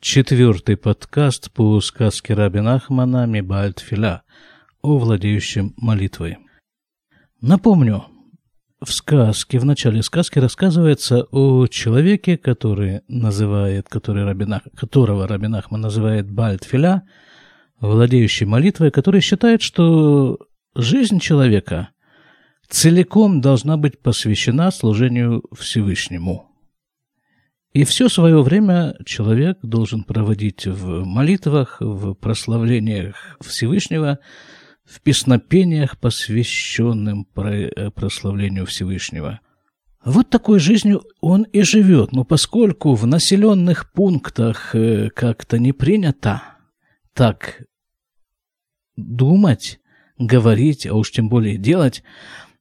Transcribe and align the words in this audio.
четвертый 0.00 0.76
подкаст 0.76 1.50
по 1.52 1.80
сказке 1.80 2.34
Рабин 2.34 2.68
Ахмана 2.68 3.26
Мибальт 3.26 3.80
Филя 3.80 4.22
о 4.82 4.98
владеющем 4.98 5.74
молитвой. 5.76 6.38
Напомню, 7.40 8.04
в 8.80 8.92
сказке, 8.92 9.58
в 9.58 9.64
начале 9.64 10.02
сказки 10.02 10.38
рассказывается 10.38 11.26
о 11.30 11.66
человеке, 11.66 12.36
который 12.36 13.02
называет, 13.08 13.88
который 13.88 14.24
Рабин, 14.24 14.56
которого 14.76 15.26
Рабин 15.26 15.54
Ахман 15.54 15.80
называет 15.80 16.30
Бальт 16.30 16.64
Филя, 16.64 17.02
владеющий 17.80 18.46
молитвой, 18.46 18.90
который 18.90 19.20
считает, 19.20 19.62
что 19.62 20.38
жизнь 20.74 21.20
человека 21.20 21.90
целиком 22.68 23.40
должна 23.40 23.76
быть 23.76 24.02
посвящена 24.02 24.70
служению 24.70 25.44
Всевышнему– 25.54 26.50
и 27.76 27.84
все 27.84 28.08
свое 28.08 28.42
время 28.42 28.96
человек 29.04 29.58
должен 29.60 30.02
проводить 30.02 30.66
в 30.66 31.04
молитвах, 31.04 31.76
в 31.78 32.14
прославлениях 32.14 33.36
Всевышнего, 33.42 34.18
в 34.86 35.02
песнопениях, 35.02 35.98
посвященным 35.98 37.26
э, 37.36 37.90
прославлению 37.90 38.64
Всевышнего. 38.64 39.40
Вот 40.02 40.30
такой 40.30 40.58
жизнью 40.58 41.02
он 41.20 41.42
и 41.42 41.60
живет. 41.60 42.12
Но 42.12 42.24
поскольку 42.24 42.94
в 42.94 43.06
населенных 43.06 43.92
пунктах 43.92 44.74
э, 44.74 45.10
как-то 45.10 45.58
не 45.58 45.74
принято 45.74 46.40
так 47.12 47.62
думать, 48.96 49.80
говорить, 50.16 50.86
а 50.86 50.94
уж 50.94 51.10
тем 51.10 51.28
более 51.28 51.58
делать, 51.58 52.02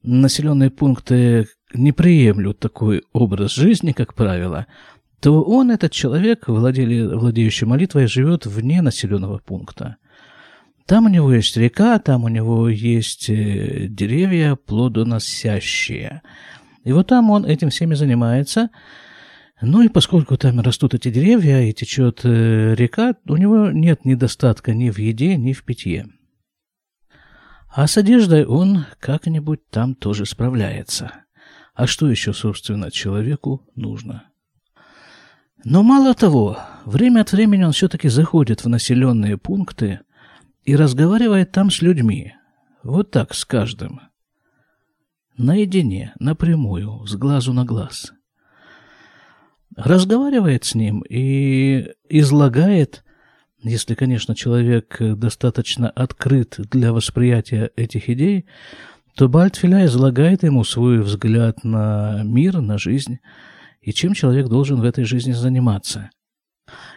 населенные 0.03 0.72
пункты 0.72 1.47
не 1.73 1.94
приемлют 1.94 2.59
такой 2.59 3.03
образ 3.13 3.53
жизни, 3.53 3.94
как 3.94 4.13
правило– 4.13 4.67
то 5.25 5.41
он, 5.41 5.71
этот 5.71 5.91
человек, 5.91 6.47
владели, 6.47 7.02
владеющий 7.02 7.66
молитвой, 7.66 8.05
живет 8.05 8.45
вне 8.45 8.83
населенного 8.83 9.39
пункта. 9.39 9.95
Там 10.86 11.08
у 11.08 11.09
него 11.09 11.33
есть 11.33 11.58
река, 11.58 11.97
там 11.97 12.25
у 12.25 12.27
него 12.27 12.69
есть 12.69 13.27
э, 13.31 13.88
деревья 13.89 14.55
плодоносящие. 14.55 16.22
И 16.83 16.91
вот 16.91 17.08
там 17.08 17.31
он 17.31 17.44
этим 17.44 17.72
всеми 17.72 17.95
занимается. 17.95 18.69
Ну 19.61 19.81
и 19.81 19.88
поскольку 19.88 20.38
там 20.38 20.59
растут 20.59 20.94
эти 20.94 21.09
деревья 21.09 21.61
и 21.61 21.73
течет 21.73 22.19
э, 22.23 22.75
река, 22.75 23.16
у 23.28 23.35
него 23.35 23.72
нет 23.72 24.05
недостатка 24.05 24.75
ни 24.75 24.91
в 24.91 25.00
еде, 25.00 25.38
ни 25.38 25.53
в 25.53 25.63
питье. 25.63 26.05
А 27.73 27.88
с 27.88 27.97
одеждой 27.97 28.45
он 28.45 28.85
как-нибудь 29.00 29.67
там 29.72 29.95
тоже 29.95 30.28
справляется. 30.28 31.11
А 31.73 31.88
что 31.88 32.11
еще, 32.11 32.31
собственно, 32.31 32.91
человеку 32.91 33.67
нужно? 33.75 34.25
Но 35.66 35.81
мало 35.81 36.13
того, 36.13 36.59
время 36.85 37.21
от 37.21 37.31
времени 37.31 37.63
он 37.63 37.71
все-таки 37.71 38.08
заходит 38.08 38.63
в 38.63 38.69
населенные 38.69 39.35
пункты 39.35 40.02
и 40.63 40.75
разговаривает 40.75 41.52
там 41.52 41.72
с 41.72 41.81
людьми. 41.81 42.35
Вот 42.83 43.09
так, 43.09 43.33
с 43.33 43.45
каждым. 43.45 43.99
Наедине, 45.38 46.13
напрямую, 46.19 47.03
с 47.07 47.16
глазу 47.16 47.52
на 47.52 47.66
глаз. 47.66 48.13
Разговаривает 49.75 50.66
с 50.66 50.75
ним 50.75 51.02
и 51.02 51.94
излагает, 52.09 53.03
если, 53.63 53.95
конечно, 53.95 54.35
человек 54.35 54.97
достаточно 55.00 55.89
открыт 55.89 56.57
для 56.69 56.94
восприятия 56.94 57.72
этих 57.75 58.07
идей, 58.07 58.45
то 59.16 59.27
Бальтфиля 59.27 59.88
излагает 59.88 60.44
ему 60.44 60.63
свой 60.63 61.00
взгляд 61.02 61.63
на 61.63 62.22
мир, 62.23 62.61
на 62.61 62.77
жизнь, 62.77 63.17
и 63.86 63.94
чем 63.94 64.14
человек 64.14 64.47
должен 64.47 64.81
в 64.81 64.83
этой 64.83 65.05
жизни 65.05 65.31
заниматься. 65.31 66.09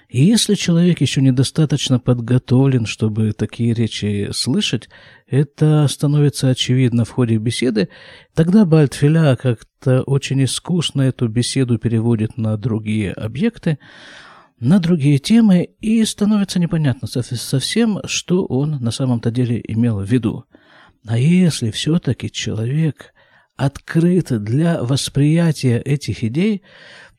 И 0.08 0.24
если 0.24 0.54
человек 0.54 1.02
еще 1.02 1.20
недостаточно 1.20 2.00
подготовлен, 2.00 2.86
чтобы 2.86 3.32
такие 3.32 3.74
речи 3.74 4.30
слышать, 4.32 4.88
это 5.26 5.86
становится 5.86 6.48
очевидно 6.48 7.04
в 7.04 7.10
ходе 7.10 7.36
беседы, 7.36 7.90
тогда 8.34 8.64
Бальтфиля 8.64 9.36
как-то 9.36 10.00
очень 10.04 10.42
искусно 10.44 11.02
эту 11.02 11.28
беседу 11.28 11.76
переводит 11.76 12.38
на 12.38 12.56
другие 12.56 13.12
объекты, 13.12 13.78
на 14.58 14.78
другие 14.78 15.18
темы, 15.18 15.68
и 15.80 16.02
становится 16.06 16.58
непонятно 16.58 17.06
совсем, 17.06 18.00
что 18.06 18.46
он 18.46 18.78
на 18.80 18.90
самом-то 18.90 19.30
деле 19.30 19.62
имел 19.62 19.98
в 19.98 20.10
виду. 20.10 20.46
А 21.06 21.18
если 21.18 21.70
все-таки 21.70 22.30
человек 22.32 23.12
открыты 23.58 24.38
для 24.38 24.82
восприятия 24.82 25.78
этих 25.80 26.22
идей, 26.22 26.62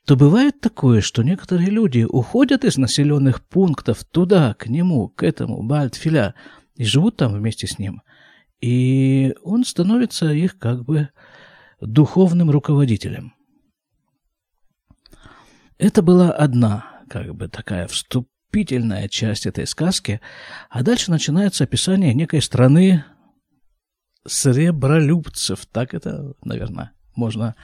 то 0.06 0.16
бывает 0.16 0.62
такое, 0.62 1.02
что 1.02 1.22
некоторые 1.22 1.70
люди 1.70 2.04
уходят 2.10 2.64
из 2.64 2.78
населенных 2.78 3.46
пунктов 3.46 4.06
туда, 4.06 4.56
к 4.56 4.68
нему, 4.68 5.10
к 5.10 5.22
этому 5.22 5.62
Бальтфиля, 5.62 6.34
и 6.76 6.86
живут 6.86 7.18
там 7.18 7.34
вместе 7.34 7.68
с 7.68 7.78
ним. 7.78 8.02
И 8.62 9.36
он 9.44 9.66
становится 9.66 10.32
их 10.32 10.58
как 10.58 10.86
бы 10.86 11.10
духовным 11.82 12.50
руководителем. 12.50 13.34
Это 15.78 16.02
была 16.02 16.32
одна, 16.32 17.04
как 17.10 17.36
бы 17.36 17.50
такая 17.50 17.88
вступительная 17.88 19.10
часть 19.10 19.46
этой 19.46 19.68
сказки, 19.68 20.22
а 20.70 20.84
дальше 20.84 21.12
начинается 21.12 21.66
описание 21.66 22.14
некой 22.14 22.42
страны, 22.42 23.04
сребролюбцев. 24.26 25.66
Так 25.72 25.94
это, 25.94 26.34
наверное, 26.44 26.92
можно 27.16 27.56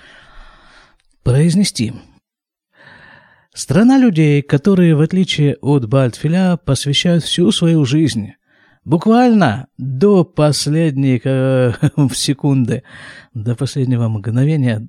произнести. 1.24 1.94
Страна 3.54 3.98
людей, 3.98 4.42
которые, 4.42 4.96
в 4.96 5.02
отличие 5.02 5.56
от 5.62 5.88
Бальтфиля, 5.88 6.58
посвящают 6.58 7.24
всю 7.24 7.52
свою 7.52 7.86
жизнь, 7.86 8.34
буквально 8.84 9.68
до 9.78 10.26
последней 10.26 11.22
э, 11.24 11.72
секунды, 12.14 12.84
до 13.34 13.56
последнего 13.56 14.10
мгновения, 14.10 14.88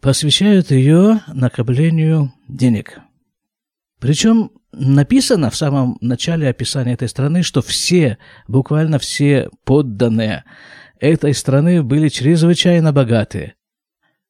посвящают 0.00 0.70
ее 0.70 1.20
накоплению 1.28 2.32
денег. 2.48 2.98
Причем 4.00 4.50
написано 4.72 5.50
в 5.50 5.56
самом 5.56 5.98
начале 6.00 6.48
описания 6.48 6.94
этой 6.94 7.08
страны, 7.08 7.42
что 7.42 7.62
все, 7.62 8.18
буквально 8.48 8.98
все 8.98 9.48
подданные 9.64 10.44
этой 10.98 11.34
страны 11.34 11.82
были 11.82 12.08
чрезвычайно 12.08 12.92
богаты. 12.92 13.54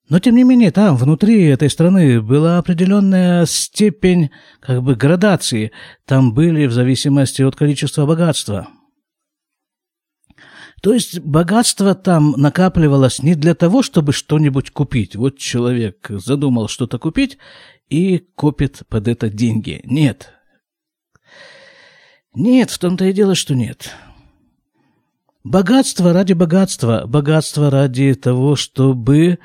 Но, 0.09 0.19
тем 0.19 0.35
не 0.35 0.43
менее, 0.43 0.73
там, 0.73 0.97
внутри 0.97 1.45
этой 1.45 1.71
страны, 1.71 2.21
была 2.21 2.59
определенная 2.59 3.47
степень, 3.47 4.31
как 4.59 4.83
бы, 4.83 4.97
градации. 4.97 5.71
Там 6.05 6.35
были 6.35 6.67
в 6.67 6.73
зависимости 6.73 7.43
от 7.43 7.55
количества 7.55 8.07
богатства. 8.07 8.69
То 10.83 10.95
есть 10.95 11.21
богатство 11.21 11.95
там 11.95 12.33
накапливалось 12.37 13.23
не 13.23 13.35
для 13.35 13.55
того, 13.55 13.83
чтобы 13.83 14.13
что-нибудь 14.13 14.71
купить. 14.71 15.15
Вот 15.15 15.39
человек 15.39 16.07
задумал 16.09 16.69
что-то 16.69 16.99
купить, 16.99 17.39
и 17.91 18.19
копит 18.37 18.83
под 18.89 19.09
это 19.09 19.29
деньги. 19.29 19.81
Нет. 19.85 20.33
Нет, 22.33 22.71
в 22.71 22.79
том-то 22.79 23.05
и 23.05 23.13
дело, 23.13 23.35
что 23.35 23.55
нет. 23.55 23.93
Богатство 25.43 26.13
ради 26.13 26.33
богатства, 26.33 27.05
богатство 27.07 27.71
ради 27.71 28.15
того, 28.15 28.57
чтобы 28.57 29.39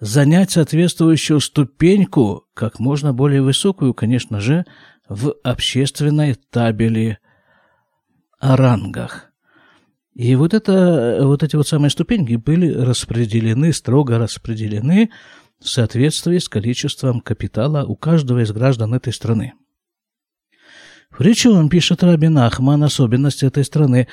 занять 0.00 0.50
соответствующую 0.50 1.40
ступеньку, 1.40 2.46
как 2.54 2.80
можно 2.80 3.12
более 3.12 3.42
высокую, 3.42 3.94
конечно 3.94 4.40
же, 4.40 4.64
в 5.08 5.34
общественной 5.44 6.34
табели 6.34 7.18
о 8.40 8.56
рангах. 8.56 9.30
И 10.14 10.34
вот, 10.34 10.54
это, 10.54 11.18
вот 11.20 11.42
эти 11.42 11.54
вот 11.56 11.68
самые 11.68 11.90
ступеньки 11.90 12.36
были 12.36 12.72
распределены, 12.72 13.72
строго 13.72 14.18
распределены 14.18 15.10
в 15.60 15.68
соответствии 15.68 16.38
с 16.38 16.48
количеством 16.48 17.20
капитала 17.20 17.84
у 17.84 17.96
каждого 17.96 18.42
из 18.42 18.52
граждан 18.52 18.94
этой 18.94 19.12
страны. 19.12 19.54
Причем, 21.16 21.68
пишет 21.68 22.02
Рабин 22.02 22.36
Ахман, 22.38 22.82
особенность 22.82 23.42
этой 23.42 23.64
страны. 23.64 24.06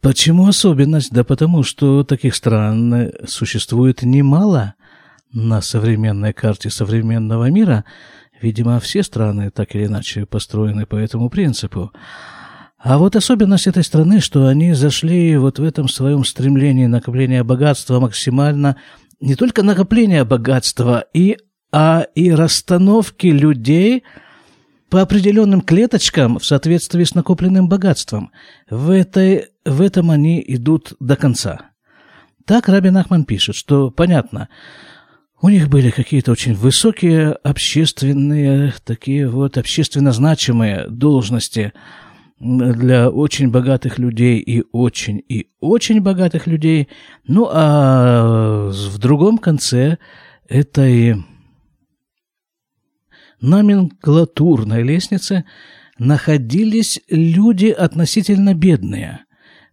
Почему 0.00 0.46
особенность? 0.46 1.12
Да 1.12 1.24
потому 1.24 1.62
что 1.62 2.04
таких 2.04 2.34
стран 2.34 3.10
существует 3.26 4.02
немало 4.02 4.74
на 5.32 5.60
современной 5.60 6.32
карте 6.32 6.70
современного 6.70 7.50
мира. 7.50 7.84
Видимо, 8.40 8.78
все 8.78 9.02
страны 9.02 9.50
так 9.50 9.74
или 9.74 9.86
иначе 9.86 10.26
построены 10.26 10.86
по 10.86 10.96
этому 10.96 11.30
принципу. 11.30 11.90
А 12.78 12.98
вот 12.98 13.16
особенность 13.16 13.66
этой 13.66 13.82
страны, 13.82 14.20
что 14.20 14.46
они 14.46 14.74
зашли 14.74 15.36
вот 15.38 15.58
в 15.58 15.64
этом 15.64 15.88
своем 15.88 16.22
стремлении 16.22 16.86
накопления 16.86 17.42
богатства 17.42 17.98
максимально 17.98 18.76
не 19.20 19.34
только 19.34 19.62
накопления 19.62 20.24
богатства, 20.24 21.04
и, 21.12 21.38
а 21.72 22.06
и 22.14 22.30
расстановки 22.30 23.26
людей 23.26 24.04
по 24.90 25.02
определенным 25.02 25.60
клеточкам 25.60 26.38
в 26.38 26.44
соответствии 26.44 27.04
с 27.04 27.14
накопленным 27.14 27.68
богатством. 27.68 28.30
В, 28.70 28.90
этой, 28.90 29.48
в 29.64 29.80
этом 29.80 30.10
они 30.10 30.44
идут 30.46 30.94
до 31.00 31.16
конца. 31.16 31.70
Так 32.44 32.68
Рабин 32.68 32.96
Ахман 32.96 33.24
пишет, 33.24 33.56
что 33.56 33.90
понятно, 33.90 34.48
у 35.40 35.48
них 35.48 35.68
были 35.68 35.90
какие-то 35.90 36.32
очень 36.32 36.54
высокие 36.54 37.32
общественные, 37.32 38.74
такие 38.84 39.28
вот 39.28 39.58
общественно 39.58 40.12
значимые 40.12 40.86
должности 40.88 41.72
для 42.40 43.10
очень 43.10 43.50
богатых 43.50 43.98
людей 43.98 44.38
и 44.38 44.64
очень 44.72 45.22
и 45.28 45.48
очень 45.60 46.00
богатых 46.00 46.46
людей. 46.46 46.88
Ну, 47.26 47.48
а 47.50 48.70
в 48.70 48.98
другом 48.98 49.38
конце 49.38 49.98
этой 50.48 51.16
номенклатурной 53.40 54.82
лестнице 54.82 55.44
находились 55.98 57.00
люди 57.08 57.66
относительно 57.66 58.54
бедные. 58.54 59.24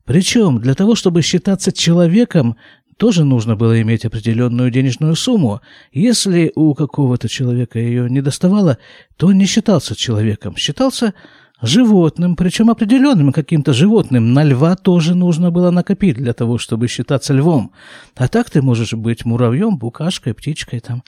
Причем 0.05 0.59
для 0.59 0.75
того, 0.75 0.95
чтобы 0.95 1.21
считаться 1.21 1.71
человеком, 1.71 2.57
тоже 2.97 3.23
нужно 3.23 3.55
было 3.55 3.81
иметь 3.81 4.05
определенную 4.05 4.69
денежную 4.69 5.15
сумму. 5.15 5.61
Если 5.91 6.51
у 6.55 6.75
какого-то 6.75 7.27
человека 7.27 7.79
ее 7.79 8.09
не 8.09 8.21
доставало, 8.21 8.77
то 9.17 9.27
он 9.27 9.37
не 9.37 9.45
считался 9.45 9.95
человеком, 9.95 10.55
считался 10.55 11.13
животным, 11.61 12.35
причем 12.35 12.69
определенным 12.69 13.31
каким-то 13.31 13.73
животным. 13.73 14.33
На 14.33 14.43
льва 14.43 14.75
тоже 14.75 15.15
нужно 15.15 15.51
было 15.51 15.71
накопить 15.71 16.17
для 16.17 16.33
того, 16.33 16.57
чтобы 16.57 16.87
считаться 16.87 17.33
львом. 17.33 17.71
А 18.15 18.27
так 18.27 18.49
ты 18.49 18.61
можешь 18.61 18.93
быть 18.93 19.25
муравьем, 19.25 19.77
букашкой, 19.77 20.33
птичкой 20.33 20.79
там. 20.79 21.03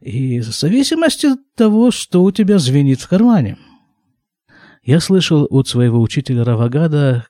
И 0.00 0.40
в 0.40 0.44
зависимости 0.44 1.26
от 1.26 1.40
того, 1.54 1.90
что 1.90 2.22
у 2.22 2.30
тебя 2.30 2.58
звенит 2.58 3.00
в 3.00 3.08
кармане. 3.08 3.56
Я 4.82 5.00
слышал 5.00 5.46
от 5.48 5.66
своего 5.66 6.00
учителя 6.00 6.44
Равагада, 6.44 7.26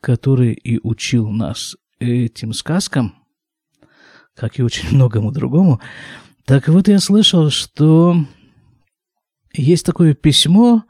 который 0.00 0.52
и 0.52 0.78
учил 0.82 1.28
нас 1.30 1.74
этим 1.98 2.52
сказкам, 2.52 3.14
как 4.34 4.58
и 4.58 4.62
очень 4.62 4.94
многому 4.94 5.32
другому. 5.32 5.80
Так 6.44 6.68
вот, 6.68 6.86
я 6.86 7.00
слышал, 7.00 7.50
что 7.50 8.16
есть 9.52 9.84
такое 9.84 10.14
письмо, 10.14 10.84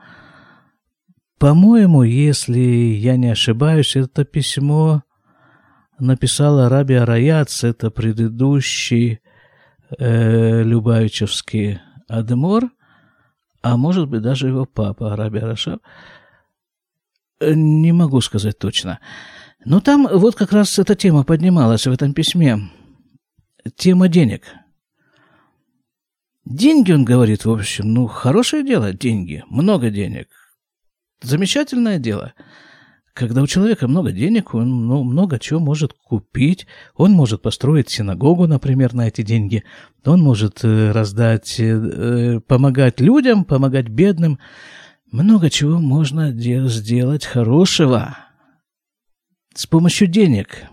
по-моему, 1.38 2.02
если 2.02 2.58
я 2.58 3.16
не 3.16 3.28
ошибаюсь, 3.28 3.96
это 3.96 4.24
письмо 4.24 5.02
написал 5.98 6.68
Раби 6.68 6.94
Араяц, 6.94 7.64
это 7.64 7.90
предыдущий 7.90 9.20
э, 9.98 10.62
Любавичевский 10.62 11.80
Адемор, 12.08 12.70
а 13.62 13.76
может 13.76 14.08
быть 14.08 14.22
даже 14.22 14.48
его 14.48 14.64
папа 14.64 15.16
Раби 15.16 15.38
Арашав. 15.38 15.80
Не 17.40 17.92
могу 17.92 18.20
сказать 18.20 18.58
точно. 18.58 18.98
Но 19.64 19.80
там 19.80 20.08
вот 20.10 20.36
как 20.36 20.52
раз 20.52 20.78
эта 20.78 20.94
тема 20.94 21.24
поднималась 21.24 21.86
в 21.86 21.92
этом 21.92 22.14
письме 22.14 22.70
тема 23.76 24.08
денег. 24.08 24.42
Деньги, 26.44 26.92
он 26.92 27.04
говорит, 27.04 27.44
в 27.44 27.50
общем, 27.50 27.92
ну, 27.92 28.06
хорошее 28.06 28.64
дело, 28.64 28.92
деньги, 28.92 29.42
много 29.48 29.90
денег. 29.90 30.28
Замечательное 31.22 31.98
дело. 31.98 32.34
Когда 33.14 33.40
у 33.40 33.46
человека 33.46 33.88
много 33.88 34.12
денег, 34.12 34.52
он 34.52 34.86
ну, 34.86 35.02
много 35.02 35.38
чего 35.38 35.58
может 35.58 35.94
купить. 35.94 36.66
Он 36.94 37.12
может 37.12 37.40
построить 37.40 37.88
синагогу, 37.88 38.46
например, 38.46 38.92
на 38.92 39.08
эти 39.08 39.22
деньги. 39.22 39.64
Он 40.04 40.20
может 40.22 40.62
э, 40.62 40.90
раздать, 40.92 41.58
э, 41.58 42.40
помогать 42.46 43.00
людям, 43.00 43.44
помогать 43.44 43.88
бедным. 43.88 44.38
Много 45.10 45.48
чего 45.48 45.78
можно 45.78 46.32
сделать 46.32 47.24
хорошего 47.24 48.18
с 49.54 49.66
помощью 49.66 50.08
денег. 50.08 50.66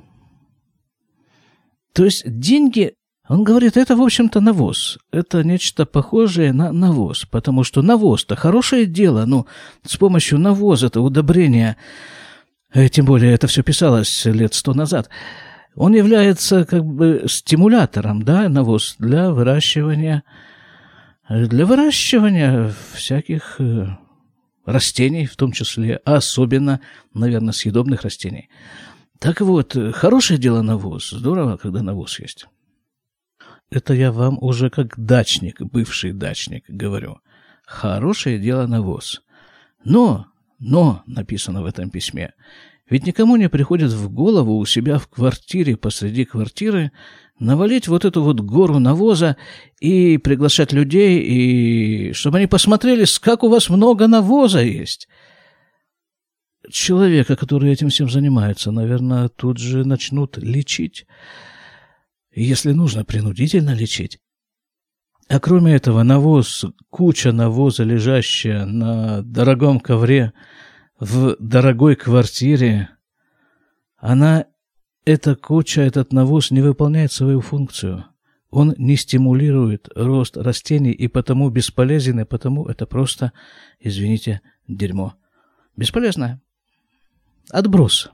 То 1.94 2.04
есть 2.04 2.24
деньги, 2.26 2.96
он 3.28 3.44
говорит, 3.44 3.78
это, 3.78 3.96
в 3.96 4.02
общем-то, 4.02 4.42
навоз. 4.42 4.98
Это 5.12 5.44
нечто 5.44 5.86
похожее 5.86 6.52
на 6.52 6.74
навоз, 6.74 7.26
потому 7.26 7.64
что 7.64 7.82
навоз-то 7.82 8.36
хорошее 8.36 8.86
дело, 8.86 9.26
ну, 9.26 9.48
с 9.86 9.96
помощью 9.96 10.40
навоза, 10.40 10.88
это 10.88 11.00
удобрение, 11.00 11.78
э, 12.74 12.90
тем 12.90 13.06
более 13.06 13.34
это 13.34 13.48
все 13.48 13.64
писалось 13.64 14.26
лет 14.26 14.54
сто 14.54 14.74
назад, 14.74 15.10
он 15.76 15.94
является 15.94 16.66
как 16.66 16.84
бы 16.84 17.24
стимулятором, 17.28 18.24
да, 18.24 18.50
навоз 18.50 18.96
для 19.00 19.32
выращивания, 19.32 20.24
для 21.30 21.66
выращивания 21.66 22.74
всяких 22.94 23.56
э, 23.60 23.88
растений, 24.66 25.26
в 25.26 25.38
том 25.38 25.54
числе, 25.54 26.02
особенно, 26.04 26.82
наверное, 27.14 27.54
съедобных 27.54 28.02
растений. 28.02 28.50
Так 29.20 29.40
вот, 29.40 29.78
хорошее 29.94 30.38
дело 30.38 30.62
навоз. 30.62 31.12
Здорово, 31.12 31.56
когда 31.56 31.82
навоз 31.82 32.20
есть. 32.20 32.48
Это 33.74 33.96
я 33.96 34.12
вам 34.12 34.38
уже 34.40 34.70
как 34.70 34.94
дачник, 34.98 35.60
бывший 35.62 36.14
дачник, 36.14 36.66
говорю. 36.68 37.18
Хорошее 37.66 38.38
дело 38.38 38.68
навоз. 38.68 39.24
Но, 39.84 40.28
но, 40.60 41.02
написано 41.08 41.64
в 41.64 41.66
этом 41.66 41.90
письме, 41.90 42.34
ведь 42.88 43.08
никому 43.08 43.36
не 43.36 43.50
приходит 43.50 43.92
в 43.92 44.12
голову 44.12 44.58
у 44.58 44.66
себя 44.66 45.00
в 45.00 45.08
квартире, 45.08 45.76
посреди 45.76 46.24
квартиры, 46.24 46.92
навалить 47.40 47.88
вот 47.88 48.06
эту 48.06 48.22
вот 48.22 48.42
гору 48.42 48.78
навоза 48.78 49.38
и 49.80 50.20
приглашать 50.20 50.72
людей, 50.72 51.20
и 51.22 52.14
чтобы 52.14 52.38
они 52.38 52.46
посмотрели, 52.46 53.06
как 53.22 53.44
у 53.44 53.50
вас 53.50 53.70
много 53.70 54.08
навоза 54.08 54.62
есть 54.62 55.08
человека, 56.70 57.36
который 57.36 57.72
этим 57.72 57.90
всем 57.90 58.08
занимается, 58.08 58.72
наверное, 58.72 59.30
тут 59.30 59.58
же 59.58 59.84
начнут 59.84 60.38
лечить. 60.38 61.08
Если 62.36 62.72
нужно, 62.72 63.06
принудительно 63.06 63.76
лечить. 63.76 64.20
А 65.30 65.40
кроме 65.40 65.74
этого, 65.76 66.04
навоз, 66.04 66.66
куча 66.90 67.32
навоза, 67.32 67.84
лежащая 67.84 68.66
на 68.66 69.22
дорогом 69.22 69.80
ковре 69.80 70.34
в 71.00 71.36
дорогой 71.40 71.96
квартире, 71.96 72.90
она, 73.98 74.46
эта 75.06 75.36
куча, 75.36 75.82
этот 75.82 76.12
навоз 76.12 76.52
не 76.52 76.62
выполняет 76.62 77.12
свою 77.12 77.42
функцию. 77.42 78.06
Он 78.50 78.76
не 78.78 78.96
стимулирует 78.96 79.90
рост 79.96 80.38
растений 80.38 80.92
и 80.92 81.08
потому 81.08 81.50
бесполезен, 81.50 82.20
и 82.20 82.26
потому 82.26 82.66
это 82.66 82.86
просто, 82.86 83.32
извините, 83.80 84.42
дерьмо. 84.68 85.16
Бесполезное. 85.76 86.42
Отброс. 87.50 88.12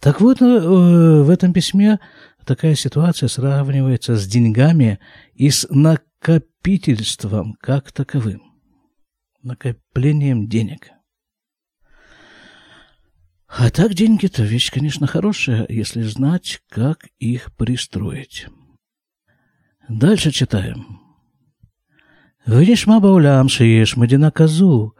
Так 0.00 0.20
вот, 0.22 0.40
э, 0.40 0.46
в 0.46 1.28
этом 1.28 1.52
письме 1.52 2.00
такая 2.44 2.74
ситуация 2.74 3.28
сравнивается 3.28 4.16
с 4.16 4.26
деньгами 4.26 4.98
и 5.34 5.50
с 5.50 5.66
накопительством 5.70 7.54
как 7.60 7.92
таковым. 7.92 8.42
Накоплением 9.42 10.48
денег. 10.48 10.90
А 13.48 13.70
так 13.70 13.94
деньги-то 13.94 14.44
вещь, 14.44 14.70
конечно, 14.70 15.06
хорошая, 15.06 15.66
если 15.68 16.02
знать, 16.02 16.60
как 16.68 17.08
их 17.18 17.54
пристроить. 17.56 18.46
Дальше 19.88 20.30
читаем. 20.30 21.00
Вынешма 22.46 23.00
баулям 23.00 23.48
шиеш 23.48 23.96
мадина 23.96 24.30
казу. 24.30 24.94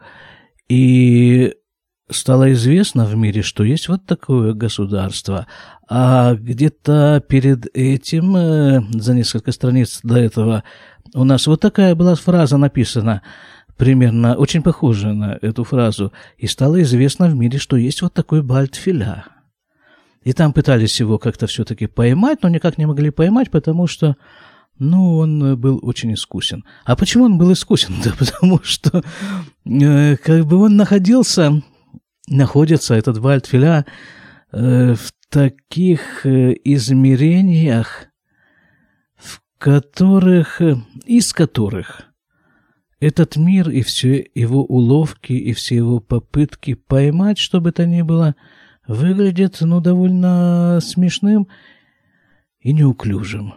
И 0.67 1.53
стало 2.11 2.51
известно 2.53 3.05
в 3.05 3.15
мире, 3.15 3.41
что 3.41 3.63
есть 3.63 3.87
вот 3.87 4.05
такое 4.05 4.53
государство, 4.53 5.47
а 5.89 6.35
где-то 6.35 7.23
перед 7.27 7.67
этим, 7.75 8.35
э, 8.35 8.81
за 8.93 9.13
несколько 9.13 9.51
страниц 9.51 9.99
до 10.03 10.17
этого, 10.17 10.63
у 11.13 11.23
нас 11.23 11.47
вот 11.47 11.61
такая 11.61 11.95
была 11.95 12.15
фраза 12.15 12.57
написана, 12.57 13.21
примерно 13.77 14.35
очень 14.35 14.61
похожая 14.61 15.13
на 15.13 15.37
эту 15.41 15.63
фразу, 15.63 16.13
и 16.37 16.47
стало 16.47 16.81
известно 16.83 17.27
в 17.27 17.35
мире, 17.35 17.57
что 17.57 17.77
есть 17.77 18.01
вот 18.01 18.13
такой 18.13 18.43
Бальтфиля. 18.43 19.25
И 20.23 20.33
там 20.33 20.53
пытались 20.53 20.99
его 20.99 21.17
как-то 21.17 21.47
все-таки 21.47 21.87
поймать, 21.87 22.43
но 22.43 22.49
никак 22.49 22.77
не 22.77 22.85
могли 22.85 23.09
поймать, 23.09 23.49
потому 23.49 23.87
что 23.87 24.15
ну, 24.77 25.17
он 25.17 25.59
был 25.59 25.79
очень 25.83 26.13
искусен. 26.13 26.63
А 26.85 26.95
почему 26.95 27.25
он 27.25 27.37
был 27.37 27.51
искусен? 27.53 27.95
Да 28.03 28.13
потому 28.17 28.59
что 28.63 29.03
э, 29.65 30.15
как 30.17 30.45
бы 30.45 30.57
он 30.57 30.75
находился 30.75 31.61
находится 32.31 32.95
этот 32.95 33.17
Вальдфиля 33.17 33.85
э, 34.51 34.93
в 34.93 35.11
таких 35.29 36.25
э, 36.25 36.55
измерениях, 36.63 38.07
в 39.15 39.41
которых, 39.57 40.61
э, 40.61 40.77
из 41.05 41.33
которых 41.33 42.03
этот 42.99 43.35
мир 43.35 43.69
и 43.69 43.81
все 43.81 44.29
его 44.35 44.63
уловки, 44.63 45.33
и 45.33 45.53
все 45.53 45.75
его 45.75 45.99
попытки 45.99 46.75
поймать, 46.75 47.37
что 47.37 47.59
бы 47.59 47.71
то 47.71 47.85
ни 47.85 48.01
было, 48.01 48.35
выглядят, 48.87 49.57
ну, 49.61 49.81
довольно 49.81 50.79
смешным 50.81 51.47
и 52.59 52.73
неуклюжим. 52.73 53.55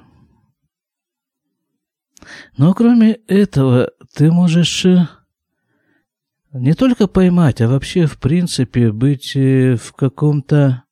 Но 2.56 2.72
кроме 2.72 3.12
этого, 3.28 3.90
ты 4.14 4.32
можешь 4.32 4.86
не 6.54 6.74
только 6.74 7.08
поймать, 7.08 7.60
а 7.60 7.68
вообще, 7.68 8.06
в 8.06 8.18
принципе, 8.18 8.92
быть 8.92 9.34
э, 9.34 9.74
в 9.74 9.92
каком-то 9.92 10.84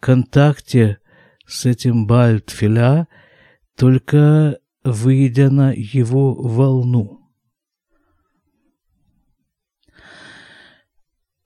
контакте 0.00 0.98
с 1.46 1.64
этим 1.64 2.06
Бальтфиля, 2.06 3.06
только 3.76 4.58
выйдя 4.82 5.50
на 5.50 5.72
его 5.72 6.34
волну. 6.34 7.20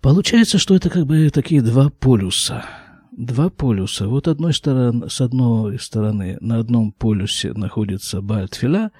Получается, 0.00 0.58
что 0.58 0.74
это 0.74 0.88
как 0.88 1.04
бы 1.04 1.28
такие 1.28 1.60
два 1.60 1.90
полюса. 1.90 2.64
Два 3.12 3.50
полюса. 3.50 4.08
Вот 4.08 4.26
одной 4.26 4.54
стороны, 4.54 5.10
с 5.10 5.20
одной 5.20 5.78
стороны 5.78 6.38
на 6.40 6.60
одном 6.60 6.92
полюсе 6.92 7.52
находится 7.52 8.22
Бальтфиля, 8.22 8.90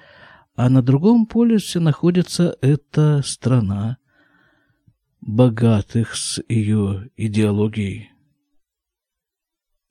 а 0.55 0.69
на 0.69 0.83
другом 0.83 1.25
полюсе 1.25 1.79
находится 1.79 2.55
эта 2.61 3.21
страна 3.25 3.97
богатых 5.21 6.15
с 6.15 6.41
ее 6.47 7.09
идеологией. 7.17 8.11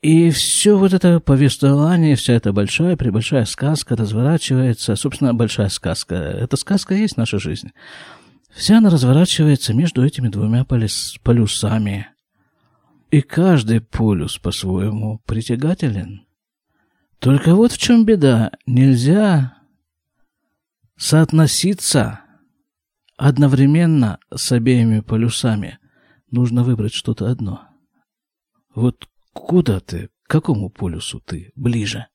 И 0.00 0.30
все 0.30 0.78
вот 0.78 0.92
это 0.92 1.18
повествование, 1.18 2.14
вся 2.14 2.34
эта 2.34 2.52
большая, 2.52 2.96
пребольшая 2.96 3.44
сказка 3.46 3.96
разворачивается, 3.96 4.94
собственно, 4.94 5.34
большая 5.34 5.68
сказка. 5.70 6.14
Эта 6.14 6.56
сказка 6.56 6.94
есть 6.94 7.16
наша 7.16 7.40
жизнь. 7.40 7.72
Вся 8.50 8.78
она 8.78 8.90
разворачивается 8.90 9.74
между 9.74 10.04
этими 10.04 10.28
двумя 10.28 10.64
полюсами. 10.64 12.08
И 13.10 13.22
каждый 13.22 13.80
полюс 13.80 14.38
по-своему 14.38 15.20
притягателен. 15.26 16.26
Только 17.18 17.54
вот 17.54 17.72
в 17.72 17.78
чем 17.78 18.04
беда. 18.04 18.52
Нельзя 18.66 19.56
соотноситься 20.96 22.20
одновременно 23.18 24.18
с 24.34 24.50
обеими 24.52 25.00
полюсами. 25.00 25.78
Нужно 26.30 26.64
выбрать 26.64 26.94
что-то 26.94 27.30
одно. 27.30 27.68
Вот 28.74 29.06
куда 29.34 29.80
ты, 29.80 30.08
к 30.26 30.30
какому 30.30 30.70
полюсу 30.70 31.20
ты 31.20 31.52
ближе? 31.54 32.06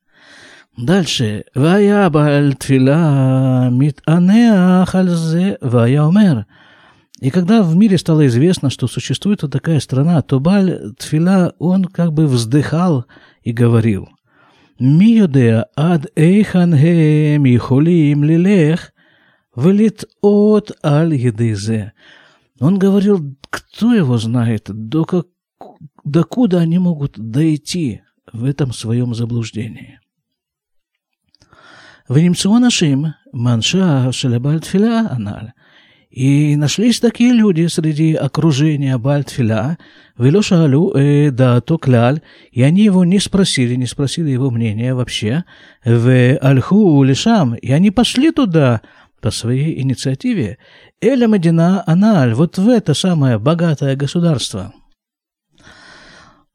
дальше. 0.78 1.46
«Ваяба 1.54 2.26
аль-тфила 2.26 3.70
мит 3.72 4.02
анеа 4.06 4.86
хальзе 4.86 5.58
ваяумер». 5.62 6.46
И 7.20 7.30
когда 7.30 7.64
в 7.64 7.76
мире 7.76 7.98
стало 7.98 8.28
известно, 8.28 8.70
что 8.70 8.88
существует 8.88 9.44
вот 9.44 9.52
такая 9.52 9.80
страна, 9.80 10.22
то 10.22 10.40
Баль 10.40 10.94
Тфила, 10.98 11.54
он 11.58 11.86
как 11.86 12.12
бы 12.12 12.28
вздыхал 12.28 13.06
и 13.44 13.54
говорил, 13.54 14.10
«Миюдеа 14.80 15.68
ад 15.76 16.08
эйхан 16.16 16.76
хем 16.76 17.46
и 17.46 17.58
хулим 17.58 18.24
лилех, 18.26 18.93
ולטעות 19.57 20.71
על 20.83 21.13
ידי 21.13 21.55
זה». 21.55 21.85
Он 22.61 22.79
говорил, 22.79 23.37
кто 23.51 23.95
его 23.95 24.19
знает, 24.19 24.65
до 24.69 25.05
как, 25.05 25.27
докуда 26.05 26.59
они 26.59 26.79
могут 26.79 27.13
дойти 27.17 28.03
в 28.33 28.45
этом 28.45 28.73
своем 28.73 29.15
заблуждении. 29.15 29.99
ונמצאו 32.11 32.57
אנשים 32.57 33.05
מאנשיה 33.35 34.13
של 34.13 34.35
הבעל 34.35 34.59
תפילה 34.59 35.01
הנ"ל. 35.11 35.47
И 36.11 36.57
нашлись 36.57 37.01
такие 37.01 37.35
люди 37.35 37.67
среди 37.67 38.15
окружения 38.15 38.97
Бальтфиля, 38.97 39.77
вело 40.17 40.41
шалу 40.41 40.95
э, 40.95 41.31
даато 41.31 41.77
кляль, 41.77 42.23
и 42.51 42.63
они 42.63 42.83
его 42.83 43.05
не 43.05 43.19
спросили, 43.19 43.75
не 43.75 43.85
спросили 43.85 44.31
его 44.31 44.51
мнения 44.51 44.95
вообще, 44.95 45.45
в 45.85 46.39
альху 46.39 47.03
лишам, 47.03 47.55
и 47.55 47.71
они 47.73 47.91
пошли 47.91 48.31
туда 48.31 48.81
по 49.24 49.32
своей 49.32 49.82
инициативе. 49.82 50.58
Эля 51.02 51.28
Медина 51.28 51.82
Аналь, 51.88 52.34
вот 52.34 52.58
в 52.58 52.68
это 52.68 52.94
самое 52.94 53.40
богатое 53.40 53.96
государство. 53.96 54.74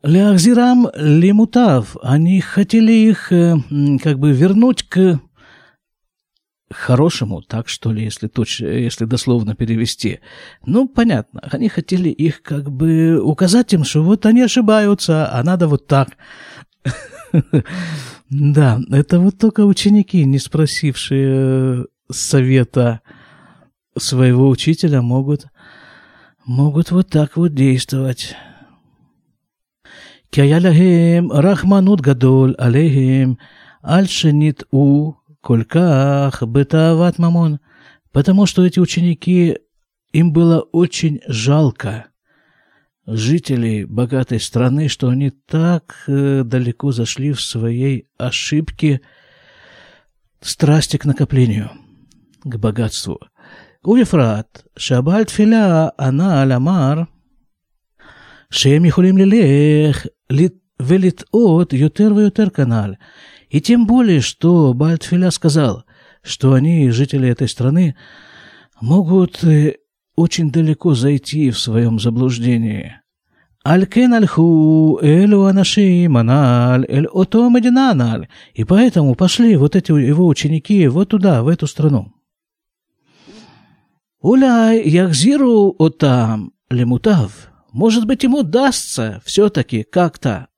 Леахзирам 0.02 0.88
Лимутав, 0.94 1.96
они 2.02 2.42
хотели 2.42 2.92
их 2.92 3.32
э, 3.32 3.56
как 4.02 4.18
бы 4.18 4.32
вернуть 4.32 4.82
к 4.82 5.18
хорошему, 6.70 7.40
так 7.40 7.68
что 7.68 7.90
ли, 7.90 8.04
если, 8.04 8.28
точно, 8.28 8.66
если 8.66 9.06
дословно 9.06 9.54
перевести. 9.54 10.20
Ну, 10.66 10.88
понятно, 10.88 11.40
они 11.50 11.70
хотели 11.70 12.10
их 12.10 12.42
как 12.42 12.70
бы 12.70 13.18
указать 13.18 13.72
им, 13.72 13.82
что 13.84 14.02
вот 14.02 14.26
они 14.26 14.42
ошибаются, 14.42 15.32
а 15.32 15.42
надо 15.42 15.68
вот 15.68 15.87
так. 15.87 16.10
Да, 18.30 18.78
это 18.90 19.20
вот 19.20 19.38
только 19.38 19.64
ученики, 19.64 20.22
не 20.22 20.38
спросившие 20.38 21.87
совета 22.10 23.00
своего 23.96 24.48
учителя 24.48 25.02
могут, 25.02 25.46
могут 26.44 26.90
вот 26.90 27.08
так 27.10 27.36
вот 27.36 27.54
действовать. 27.54 28.34
Кяялахим 30.30 31.32
рахманут 31.32 32.00
гадоль 32.00 32.54
алейхим 32.58 33.38
альшенит 33.82 34.64
у 34.70 35.14
кольках 35.40 36.42
бетават 36.42 37.18
мамон. 37.18 37.60
Потому 38.12 38.46
что 38.46 38.64
эти 38.64 38.78
ученики, 38.78 39.58
им 40.12 40.32
было 40.32 40.60
очень 40.60 41.20
жалко 41.26 42.06
жителей 43.06 43.84
богатой 43.84 44.40
страны, 44.40 44.88
что 44.88 45.08
они 45.08 45.30
так 45.30 46.04
э, 46.08 46.42
далеко 46.44 46.92
зашли 46.92 47.32
в 47.32 47.40
своей 47.40 48.06
ошибке 48.18 49.00
страсти 50.40 50.98
к 50.98 51.04
накоплению– 51.06 51.70
к 52.45 52.55
богатству. 52.55 53.17
ובפרט 53.85 54.62
שהבעל 54.77 55.23
תפילה 55.23 55.88
ענה 56.00 56.41
על 56.41 56.51
אמר 56.51 57.01
שהם 58.51 58.85
יכולים 58.85 59.17
ללך 59.17 60.05
ולטעות 60.81 61.73
יותר 61.73 62.13
ויותר 62.15 62.50
כנ"ל. 62.50 62.93
И 63.50 63.59
тем 63.59 63.85
более, 63.85 64.21
что 64.21 64.73
Бальтфиля 64.73 65.29
сказал, 65.29 65.83
что 66.23 66.53
они, 66.53 66.89
жители 66.89 67.29
этой 67.29 67.47
страны, 67.47 67.95
могут 68.81 69.43
э, 69.43 69.75
очень 70.15 70.51
далеко 70.51 70.95
зайти 70.95 71.51
в 71.51 71.59
своем 71.59 72.00
заблуждении. 72.00 72.95
Аль-кен 73.65 74.12
аль-ху 74.15 75.00
элю 75.03 75.43
анаши 75.43 76.07
маналь 76.09 76.85
эль 76.89 77.05
ото 77.05 77.47
мединаналь. 77.50 78.27
И 78.55 78.63
поэтому 78.63 79.13
пошли 79.13 79.55
вот 79.55 79.75
эти 79.75 79.91
его 79.91 80.27
ученики 80.27 80.88
вот 80.88 81.09
туда, 81.09 81.43
в 81.43 81.47
эту 81.47 81.67
страну. 81.67 82.12
Уляй 84.20 84.82
Яхзиру 84.88 85.76
отам 85.78 86.52
лемутав. 86.70 87.50
Может 87.72 88.06
быть, 88.06 88.25
ему 88.25 88.38
удастся 88.38 89.22
все-таки 89.25 89.84
как-то 89.84 90.48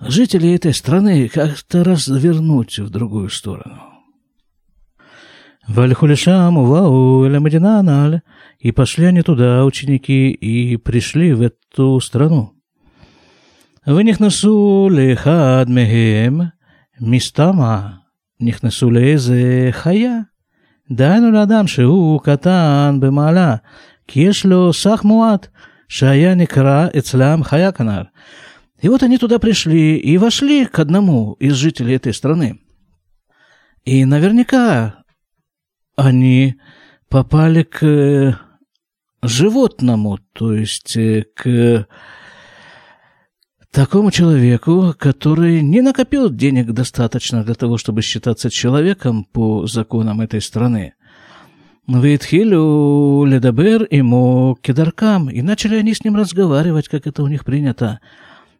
жителей 0.00 0.54
этой 0.54 0.72
страны 0.72 1.28
как-то 1.28 1.84
развернуть 1.84 2.78
в 2.78 2.88
другую 2.88 3.28
сторону. 3.28 3.82
Вальхулишам 5.68 6.54
вау 6.54 7.26
элямадинаналь. 7.26 8.22
И 8.60 8.72
пошли 8.72 9.06
они 9.06 9.22
туда, 9.22 9.64
ученики, 9.64 10.30
и 10.30 10.76
пришли 10.76 11.34
в 11.34 11.42
эту 11.42 12.00
страну. 12.00 12.54
В 13.84 14.00
них 14.00 14.20
несу 14.20 14.88
лихад 14.88 15.68
местама. 16.98 18.04
них 18.38 18.62
несу 18.62 18.88
лезе 18.88 19.72
хая. 19.72 20.28
דהיינו 20.91 21.31
לאדם 21.31 21.67
שהוא 21.67 22.21
קטן 22.21 22.97
במעלה, 22.99 23.55
כי 24.07 24.19
יש 24.19 24.45
לו 24.45 24.73
סך 24.73 25.01
מועט, 25.03 25.47
שהיה 25.87 26.35
נקרא 26.35 26.87
אצלם 26.97 27.43
חיה 27.43 27.71
כנ"ל. 27.71 28.03
И 28.81 28.89
вот 28.89 29.03
они 29.03 29.17
туда 29.19 29.37
пришли 29.37 29.97
и 29.97 30.17
вошли 30.17 30.65
к 30.65 30.79
одному 30.79 31.33
из 31.33 31.53
жителей 31.53 31.95
этой 31.95 32.13
страны. 32.13 32.59
И 33.85 34.05
наверняка 34.05 35.03
они 35.95 36.55
попали 37.09 37.61
к 37.61 38.39
животному, 39.21 40.17
то 40.33 40.53
есть 40.53 40.97
э, 40.97 41.25
к 41.35 41.87
Такому 43.76 44.10
человеку, 44.10 44.94
который 44.98 45.60
не 45.60 45.82
накопил 45.82 46.30
денег 46.30 46.72
достаточно 46.72 47.44
для 47.44 47.52
того, 47.52 47.76
чтобы 47.76 48.00
считаться 48.00 48.48
человеком 48.48 49.24
по 49.30 49.66
законам 49.66 50.22
этой 50.22 50.40
страны, 50.40 50.94
Витхилю 51.86 53.24
Ледабер 53.26 53.86
ему 53.90 54.56
кедаркам, 54.62 55.28
и 55.28 55.42
начали 55.42 55.76
они 55.76 55.92
с 55.92 56.02
ним 56.02 56.16
разговаривать, 56.16 56.88
как 56.88 57.06
это 57.06 57.22
у 57.22 57.26
них 57.28 57.44
принято. 57.44 58.00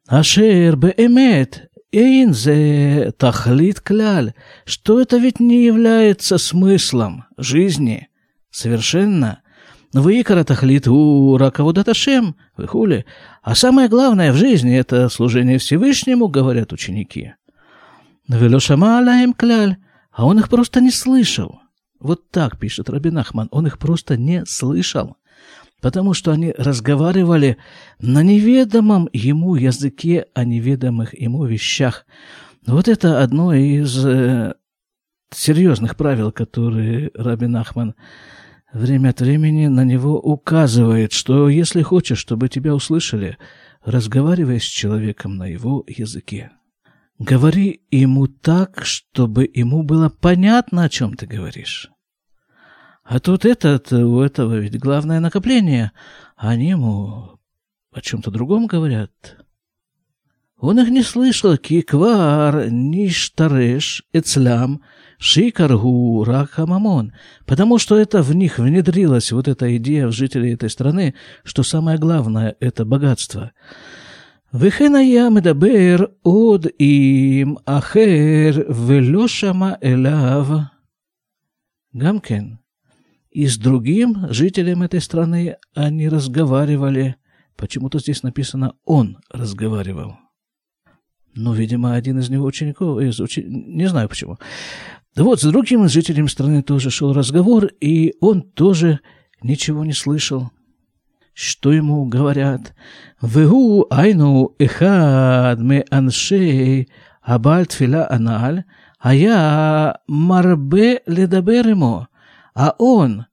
Ашер 0.06 0.76
беэмет, 0.76 1.70
эйнзе 1.92 3.10
тахлит 3.16 3.80
кляль, 3.80 4.34
что 4.66 5.00
это 5.00 5.16
ведь 5.16 5.40
не 5.40 5.64
является 5.64 6.36
смыслом 6.36 7.24
жизни? 7.38 8.08
Совершенно. 8.50 9.40
Выкара 9.94 10.44
тахлит 10.44 10.86
у 10.88 11.38
раководаташем, 11.38 12.36
выхули, 12.58 13.06
а 13.46 13.54
самое 13.54 13.88
главное 13.88 14.32
в 14.32 14.36
жизни– 14.36 14.76
это 14.76 15.08
служение 15.08 15.58
Всевышнему, 15.58 16.26
говорят 16.26 16.72
ученики. 16.72 17.34
Велошама 18.26 18.98
алаем 18.98 19.32
кляль, 19.32 19.76
а 20.10 20.26
он 20.26 20.40
их 20.40 20.48
просто 20.48 20.80
не 20.80 20.90
слышал. 20.90 21.60
Вот 22.00 22.28
так 22.32 22.58
пишет 22.58 22.90
Рабин 22.90 23.18
Ахман, 23.18 23.46
он 23.52 23.68
их 23.68 23.78
просто 23.78 24.16
не 24.16 24.44
слышал 24.46 25.16
потому 25.82 26.14
что 26.14 26.32
они 26.32 26.52
разговаривали 26.56 27.58
на 28.00 28.22
неведомом 28.22 29.08
ему 29.12 29.54
языке 29.54 30.26
о 30.34 30.44
неведомых 30.44 31.16
ему 31.16 31.44
вещах. 31.44 32.06
Вот 32.66 32.88
это 32.88 33.22
одно 33.22 33.52
из 33.52 34.04
э, 34.04 34.54
серьезных 35.32 35.96
правил, 35.96 36.32
которые 36.32 37.10
Рабин 37.14 37.54
Ахман 37.56 37.94
время 38.76 39.10
от 39.10 39.20
времени 39.20 39.66
на 39.66 39.84
него 39.84 40.18
указывает, 40.20 41.12
что 41.12 41.48
если 41.48 41.82
хочешь, 41.82 42.18
чтобы 42.18 42.48
тебя 42.48 42.74
услышали, 42.74 43.38
разговаривай 43.84 44.60
с 44.60 44.64
человеком 44.64 45.36
на 45.36 45.46
его 45.46 45.84
языке. 45.86 46.52
Говори 47.18 47.80
ему 47.90 48.26
так, 48.26 48.84
чтобы 48.84 49.50
ему 49.52 49.82
было 49.82 50.10
понятно, 50.10 50.84
о 50.84 50.88
чем 50.88 51.14
ты 51.14 51.26
говоришь. 51.26 51.90
А 53.02 53.20
тут 53.20 53.44
этот, 53.44 53.92
у 53.92 54.20
этого 54.20 54.58
ведь 54.58 54.78
главное 54.78 55.20
накопление, 55.20 55.92
они 56.36 56.70
ему 56.70 57.38
о 57.92 58.00
чем-то 58.00 58.30
другом 58.30 58.66
говорят. 58.66 59.45
Он 60.58 60.80
их 60.80 60.88
не 60.88 61.02
слышал, 61.02 61.56
киквар, 61.58 62.70
ништареш, 62.70 64.04
эцлям, 64.12 64.80
шикаргу, 65.18 66.24
Рахамамон, 66.24 67.12
потому 67.44 67.78
что 67.78 67.96
это 67.96 68.22
в 68.22 68.34
них 68.34 68.58
внедрилась 68.58 69.32
вот 69.32 69.48
эта 69.48 69.76
идея 69.76 70.06
в 70.06 70.12
жителей 70.12 70.54
этой 70.54 70.70
страны, 70.70 71.14
что 71.44 71.62
самое 71.62 71.98
главное– 71.98 72.56
это 72.60 72.86
богатство. 72.86 73.52
Вехена 74.52 74.98
я 74.98 75.28
медабер 75.28 76.12
од 76.22 76.66
им 76.78 77.58
ахер 77.66 78.64
велешама 78.66 79.76
элав 79.82 80.70
гамкен. 81.92 82.60
И 83.30 83.46
с 83.46 83.58
другим 83.58 84.28
жителем 84.30 84.82
этой 84.82 85.02
страны 85.02 85.56
они 85.74 86.08
разговаривали. 86.08 87.16
Почему-то 87.56 87.98
здесь 87.98 88.22
написано 88.22 88.72
«он 88.86 89.18
разговаривал». 89.30 90.16
Ну, 91.36 91.52
видимо, 91.52 91.94
один 91.94 92.18
из 92.18 92.30
него 92.30 92.46
учеников, 92.46 93.00
из 93.00 93.20
учи... 93.20 93.44
не 93.44 93.86
знаю 93.86 94.08
почему. 94.08 94.38
Да 95.14 95.22
вот, 95.22 95.40
с 95.40 95.44
другим 95.44 95.86
жителем 95.88 96.28
страны 96.28 96.62
тоже 96.62 96.90
шел 96.90 97.12
разговор, 97.12 97.66
и 97.80 98.14
он 98.20 98.42
тоже 98.42 99.00
ничего 99.42 99.84
не 99.84 99.92
слышал. 99.92 100.50
Что 101.34 101.72
ему 101.72 102.06
говорят? 102.06 102.74
«Вегу 103.20 103.86
айну 103.90 104.54
эхад 104.58 105.60
ме 105.60 105.84
аншей 105.90 106.88
абаль 107.20 107.66
тфила 107.66 108.10
аналь, 108.10 108.64
а 108.98 109.14
я 109.14 109.98
марбе 110.06 111.02
ледабер 111.06 111.68
ему». 111.68 112.06
А 112.54 112.74
он, 112.78 113.26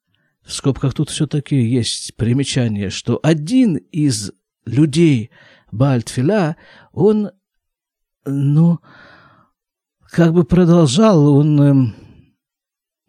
в 0.45 0.51
скобках 0.51 0.93
тут 0.93 1.09
все-таки 1.09 1.55
есть 1.55 2.17
примечание, 2.17 2.89
что 2.89 3.17
один 3.23 3.77
из 3.77 4.33
людей 4.65 5.31
Бальтфила, 5.71 6.57
он 6.91 7.31
ну, 8.25 8.79
как 10.09 10.33
бы 10.33 10.43
продолжал 10.43 11.35
он, 11.35 11.61
э, 11.61 11.93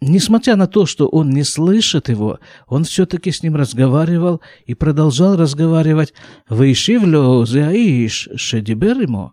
несмотря 0.00 0.56
на 0.56 0.66
то, 0.66 0.86
что 0.86 1.08
он 1.08 1.30
не 1.30 1.44
слышит 1.44 2.08
его, 2.08 2.38
он 2.66 2.84
все-таки 2.84 3.30
с 3.30 3.42
ним 3.42 3.56
разговаривал 3.56 4.40
и 4.66 4.74
продолжал 4.74 5.36
разговаривать. 5.36 6.14
«Вейшивлю 6.48 7.44
зяиш 7.46 8.28
шедибер 8.36 9.00
ему» 9.00 9.32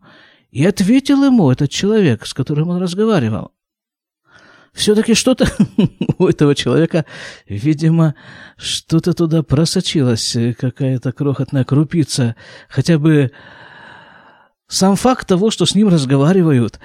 и 0.51 0.65
ответил 0.65 1.23
ему 1.23 1.49
этот 1.49 1.71
человек, 1.71 2.25
с 2.25 2.33
которым 2.33 2.69
он 2.69 2.81
разговаривал. 2.81 3.51
Все-таки 4.73 5.13
что-то 5.15 5.47
у 6.17 6.27
этого 6.27 6.55
человека, 6.55 7.05
видимо, 7.47 8.15
что-то 8.57 9.13
туда 9.13 9.43
просочилось, 9.43 10.37
какая-то 10.57 11.11
крохотная 11.11 11.65
крупица, 11.65 12.35
хотя 12.69 12.97
бы 12.97 13.31
сам 14.71 14.95
факт 14.95 15.27
того, 15.27 15.51
что 15.51 15.65
с 15.65 15.75
ним 15.75 15.89
разговаривают. 15.89 16.79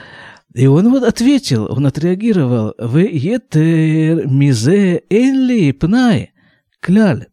И 0.54 0.66
он 0.66 0.90
вот 0.90 1.04
ответил, 1.04 1.66
он 1.70 1.86
отреагировал. 1.86 2.74
«Вы 2.78 3.02
етер 3.12 4.26
мизе 4.26 5.02
энли 5.08 5.70
пнай 5.72 6.32
кляль 6.80 7.26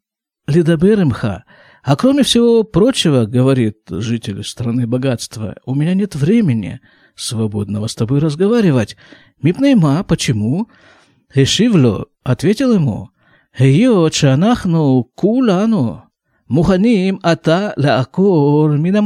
лидаберемха». 0.48 1.44
А 1.84 1.98
кроме 1.98 2.24
всего 2.24 2.64
прочего, 2.64 3.26
говорит 3.26 3.80
житель 3.90 4.42
страны 4.46 4.88
богатства, 4.88 5.58
у 5.66 5.76
меня 5.76 5.94
нет 5.94 6.16
времени 6.16 6.80
свободного 7.16 7.88
с 7.88 7.96
тобой 7.96 8.20
разговаривать. 8.20 8.96
Мипнейма, 9.42 10.06
почему? 10.06 10.70
Эшивло 11.34 12.06
ответил 12.24 12.74
ему. 12.74 13.10
Хейот 13.58 14.14
шанахну 14.14 15.04
кулану 15.16 16.04
муханим 16.48 17.20
ата 17.22 17.74
лаакор 17.76 18.78
мина 18.78 19.02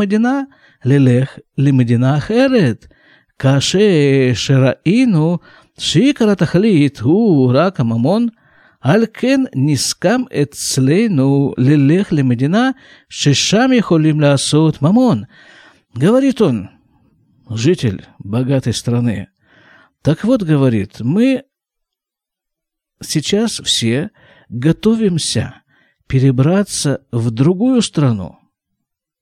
лелех 0.88 1.40
лимедина 1.56 2.16
ахерет, 2.16 2.90
каше 3.36 4.34
шераину 4.36 5.42
шикара 5.78 6.36
тахлит 6.36 7.02
у 7.04 7.52
рака 7.52 7.84
мамон, 7.84 8.32
Алькен 8.80 9.50
нискам 9.54 10.28
эцлейну 10.32 11.54
лелех 11.58 12.12
лимедина, 12.12 12.76
шешам 13.10 13.72
ехолим 13.72 14.20
лаасот 14.22 14.82
мамон. 14.82 15.28
Говорит 15.94 16.42
он, 16.42 16.70
житель 17.50 18.06
богатой 18.20 18.74
страны. 18.74 19.28
Так 20.04 20.24
вот, 20.24 20.44
говорит, 20.44 21.00
мы 21.00 21.44
сейчас 23.02 23.60
все 23.60 24.12
готовимся 24.48 25.64
перебраться 26.08 27.02
в 27.12 27.32
другую 27.32 27.82
страну, 27.82 28.38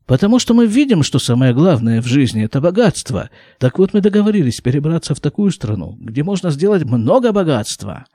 Потому 0.05 0.37
что 0.37 0.53
мы 0.53 0.67
видим, 0.67 1.01
что 1.01 1.17
самое 1.17 1.53
главное 1.53 2.01
в 2.01 2.05
жизни– 2.05 2.43
это 2.45 2.61
богатство. 2.61 3.31
Так 3.57 3.79
вот 3.79 3.93
мы 3.93 4.01
договорились 4.01 4.61
перебраться 4.61 5.15
в 5.15 5.19
такую 5.19 5.51
страну, 5.51 5.97
где 5.99 6.23
можно 6.23 6.51
сделать 6.51 6.83
много 6.83 7.31
богатства. 7.31 8.05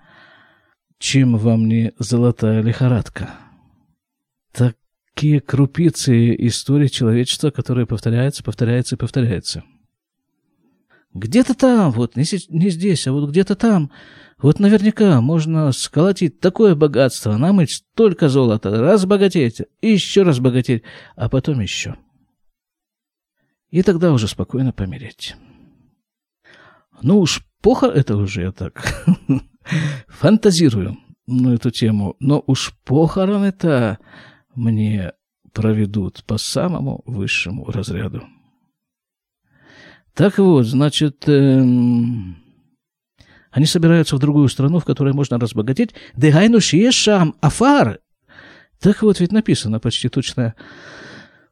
Чем 0.98 1.37
вам 1.37 1.66
не 1.66 1.92
золотая 1.98 2.62
лихорадка? 2.62 3.31
Такие 4.53 5.40
крупицы 5.40 6.35
истории 6.46 6.87
человечества, 6.87 7.50
которые 7.50 7.87
повторяются, 7.87 8.44
повторяются 8.44 8.94
и 8.94 8.98
повторяются. 8.98 9.64
Где-то 11.12 11.55
там, 11.55 11.90
вот 11.90 12.14
не, 12.14 12.24
здесь, 12.70 13.07
а 13.09 13.12
вот 13.12 13.31
где-то 13.31 13.57
там 13.57 13.90
вот 14.42 14.59
наверняка 14.59 15.20
можно 15.20 15.70
сколотить 15.72 16.40
такое 16.40 16.74
богатство, 16.74 17.37
намыть 17.37 17.72
столько 17.72 18.29
золота, 18.29 18.70
разбогатеть, 18.70 19.62
еще 19.83 20.22
раз 20.22 20.38
богатеть, 20.38 20.83
а 21.16 21.29
потом 21.29 21.61
еще. 21.61 21.96
И 23.70 23.83
тогда 23.83 24.12
уже 24.12 24.29
спокойно 24.29 24.72
помереть. 24.72 25.37
Ну 27.03 27.20
уж 27.20 27.44
похор 27.61 27.90
это 27.90 28.16
уже 28.16 28.42
я 28.42 28.53
так 28.53 29.07
фантазирую 30.09 30.96
на 31.26 31.55
эту 31.55 31.70
тему, 31.70 32.16
но 32.18 32.42
уж 32.46 32.74
похороны-то 32.85 33.98
мне 34.55 35.12
проведут 35.53 36.24
по 36.24 36.38
самому 36.38 37.03
высшему 37.07 37.66
разряду. 37.66 38.24
Так 40.14 40.38
вот, 40.38 40.66
значит, 40.66 41.29
эм, 41.29 42.37
они 43.50 43.66
собираются 43.66 44.16
в 44.16 44.18
другую 44.18 44.48
страну, 44.48 44.78
в 44.78 44.84
которой 44.84 45.12
можно 45.12 45.38
разбогатеть. 45.38 45.94
Дегайну 46.16 46.60
шиешам 46.60 47.34
афар. 47.40 47.98
Так 48.80 49.02
вот 49.02 49.20
ведь 49.20 49.32
написано 49.32 49.80
почти 49.80 50.08
точно 50.08 50.54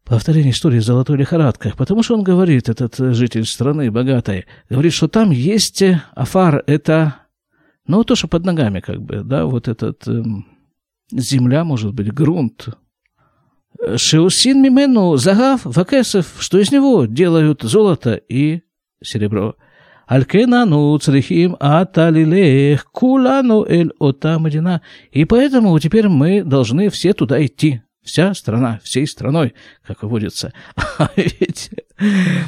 повторение 0.05 0.53
истории 0.53 0.79
«Золотой 0.79 1.19
лихорадка». 1.19 1.75
Потому 1.77 2.03
что 2.03 2.15
он 2.15 2.23
говорит, 2.23 2.69
этот 2.69 2.97
житель 2.97 3.45
страны 3.45 3.91
богатой, 3.91 4.47
говорит, 4.71 4.95
что 4.95 5.09
там 5.09 5.31
есть 5.31 5.83
афар, 6.15 6.63
это, 6.67 7.17
ну, 7.87 8.05
то, 8.05 8.15
что 8.15 8.29
под 8.29 8.45
ногами 8.45 8.81
как 8.81 9.03
бы, 9.03 9.23
да, 9.23 9.45
вот 9.45 9.69
этот 9.69 10.09
эм, 10.09 10.47
земля, 11.13 11.65
может 11.65 11.93
быть, 11.93 12.13
грунт. 12.13 12.69
Шеусин 13.97 14.63
мимену 14.63 15.17
загав 15.17 15.61
вакесов, 15.65 16.37
что 16.39 16.59
из 16.59 16.73
него 16.73 17.05
делают 17.05 17.63
золото 17.63 18.15
и 18.15 18.63
серебро. 19.03 19.57
על 20.08 20.24
כן 20.28 20.54
אנו 20.54 20.98
צריכים 21.00 21.54
עתה 21.60 22.10
ללך 22.10 22.84
כולנו 22.92 23.66
эль 23.68 23.90
ота 24.00 24.38
медина. 24.38 24.82
И 25.12 25.26
поэтому 25.26 25.80
теперь 25.80 26.08
мы 26.08 26.44
должны 26.44 26.90
все 26.90 27.14
туда 27.14 27.44
идти. 27.44 27.82
Вся 28.04 28.34
страна, 28.34 28.82
всей 28.84 29.08
страной, 29.08 29.54
как 29.88 30.04
выводится. 30.04 30.52
А 31.00 31.10
ведь, 31.16 31.72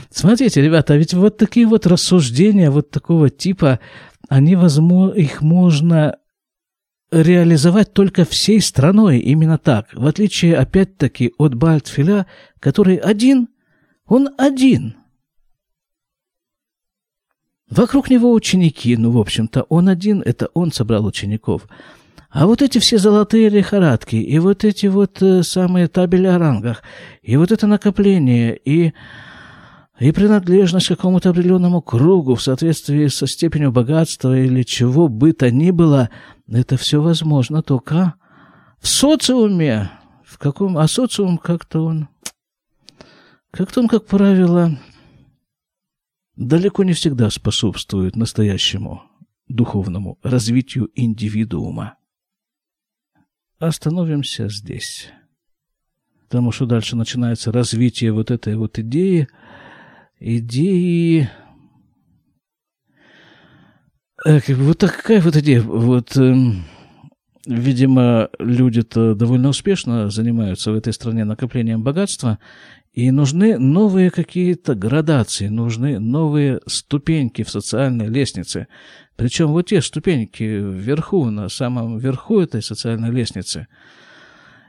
смотрите, 0.10 0.62
ребята, 0.62 0.94
а 0.94 0.98
ведь 0.98 1.14
вот 1.14 1.38
такие 1.38 1.66
вот 1.66 1.88
рассуждения 1.88 2.70
вот 2.70 2.92
такого 2.92 3.30
типа, 3.30 3.80
они, 4.28 4.58
возможно, 4.58 5.14
их 5.14 5.42
можно 5.42 6.18
реализовать 7.10 7.94
только 7.94 8.26
всей 8.26 8.60
страной 8.60 9.20
именно 9.20 9.58
так, 9.58 9.88
в 9.94 10.06
отличие, 10.06 10.58
опять-таки, 10.58 11.34
от 11.38 11.56
Бальтфиля, 11.56 12.26
который 12.60 12.98
один, 12.98 13.48
он 14.06 14.30
один – 14.38 14.99
Вокруг 17.71 18.11
него 18.11 18.33
ученики, 18.33 18.97
ну, 18.97 19.11
в 19.13 19.19
общем-то, 19.19 19.63
он 19.69 19.89
один, 19.89 20.23
это 20.23 20.49
он 20.55 20.73
собрал 20.73 21.07
учеников. 21.07 21.69
А 22.29 22.47
вот 22.47 22.63
эти 22.63 22.79
все 22.79 22.99
золотые 22.99 23.49
лихорадки, 23.49 24.17
и 24.17 24.39
вот 24.39 24.65
эти 24.65 24.87
вот 24.87 25.23
э, 25.23 25.43
самые 25.43 25.89
табели 25.89 26.27
о 26.27 26.39
рангах, 26.39 26.83
и 27.23 27.37
вот 27.37 27.53
это 27.53 27.67
накопление, 27.67 28.57
и 28.57 28.93
И 30.01 30.13
принадлежность 30.13 30.87
к 30.87 30.97
какому-то 30.97 31.29
определенному 31.29 31.83
кругу 31.83 32.35
в 32.35 32.43
соответствии 32.43 33.09
со 33.09 33.27
степенью 33.27 33.71
богатства 33.71 34.35
или 34.35 34.63
чего 34.63 35.09
бы 35.09 35.33
то 35.33 35.51
ни 35.51 35.71
было, 35.71 36.09
это 36.49 36.79
все 36.79 37.03
возможно 37.03 37.63
только 37.63 38.15
в 38.81 38.89
социуме. 38.89 39.91
В 40.25 40.39
каком... 40.39 40.79
А 40.79 40.89
социум 40.89 41.37
как-то 41.37 41.85
он... 41.85 42.09
Как-то 43.51 43.81
он, 43.81 43.89
как 43.89 44.07
правило, 44.07 44.79
далеко 46.49 46.83
не 46.83 46.93
всегда 46.93 47.31
способствует 47.31 48.17
настоящему 48.17 49.03
духовному 49.47 50.19
развитию 50.23 50.91
индивидуума. 50.95 51.97
Остановимся 53.59 54.49
здесь. 54.49 55.09
Потому 56.29 56.51
что 56.51 56.67
дальше 56.67 56.97
начинается 56.97 57.53
развитие 57.53 58.13
вот 58.13 58.33
этой 58.33 58.57
вот 58.57 58.79
идеи– 58.79 59.29
идеи... 60.21 61.29
Э, 64.25 64.41
вот 64.55 64.79
такая 64.79 65.21
вот 65.21 65.37
идея. 65.37 65.63
Вот, 65.63 66.17
э, 66.17 66.35
видимо, 67.47 68.29
люди-то 68.39 69.15
довольно 69.15 69.49
успешно 69.49 70.11
занимаются 70.11 70.71
в 70.71 70.77
этой 70.77 70.93
стране 70.93 71.25
накоплением 71.25 71.83
богатства, 71.83 72.39
и 72.93 73.11
нужны 73.11 73.59
новые 73.59 74.11
какие-то 74.11 74.75
градации, 74.75 75.49
нужны 75.49 75.99
новые 75.99 76.61
ступеньки 76.67 77.43
в 77.43 77.51
социальной 77.51 78.09
лестнице. 78.09 78.67
Причем 79.17 79.49
вот 79.49 79.67
те 79.69 79.81
ступеньки 79.81 80.43
вверху, 80.43 81.31
на 81.31 81.49
самом 81.49 81.99
верху 81.99 82.41
этой 82.41 82.63
социальной 82.63 83.11
лестницы. 83.11 83.69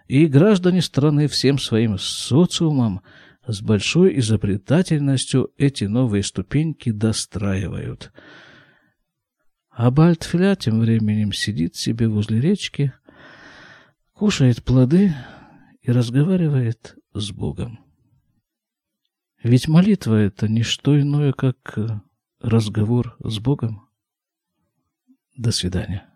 И 0.08 0.28
граждане 0.28 0.82
страны 0.82 1.28
всем 1.28 1.58
своим 1.58 1.98
социумом– 1.98 3.02
с 3.48 3.62
большой 3.62 4.20
изобретательностью 4.20 5.52
эти 5.58 5.86
новые 5.86 6.24
ступеньки 6.24 6.92
достраивают. 6.92 8.12
А 9.70 9.90
Бальтфиля 9.90 10.56
тем 10.56 10.80
временем 10.80 11.34
сидит 11.34 11.76
себе 11.76 12.08
возле 12.08 12.40
речки, 12.40 12.94
кушает 14.14 14.64
плоды 14.64 15.14
и 15.82 15.92
разговаривает 15.92 16.96
с 17.14 17.32
Богом. 17.32 17.80
Ведь 19.44 19.68
молитва— 19.68 20.16
это 20.16 20.48
не 20.48 20.62
что 20.62 21.00
иное, 21.00 21.34
как 21.34 21.78
разговор 22.40 23.18
с 23.24 23.40
Богом. 23.40 23.90
До 25.36 25.52
свидания. 25.52 26.11